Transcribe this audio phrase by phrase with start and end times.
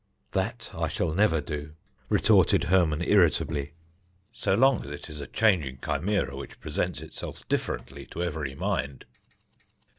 [0.31, 1.75] "That I shall never do,"
[2.09, 3.73] retorted Hermon irritably,
[4.33, 9.05] "so long as it is a changing chimera which presents itself differently to every mind."